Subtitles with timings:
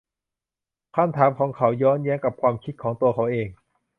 [0.95, 3.49] คำถามของเขาย้อนแย้งกับความคิดของตัวเขาเอง